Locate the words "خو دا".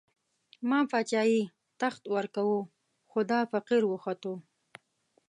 3.09-3.39